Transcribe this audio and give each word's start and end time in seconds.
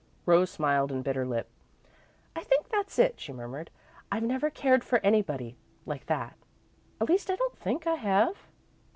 Rose 0.25 0.49
smiled 0.49 0.91
and 0.91 1.03
bit 1.03 1.15
her 1.15 1.27
lip. 1.27 1.47
"I 2.35 2.41
think 2.43 2.69
that's 2.69 2.97
it," 2.97 3.19
she 3.19 3.31
murmured. 3.31 3.69
"I've 4.11 4.23
never 4.23 4.49
cared 4.49 4.83
for 4.83 4.97
anybody 5.03 5.57
like 5.85 6.07
that. 6.07 6.33
At 6.99 7.07
least, 7.07 7.29
I 7.29 7.35
don't 7.35 7.55
think 7.59 7.85
I 7.85 7.93
have." 7.93 8.35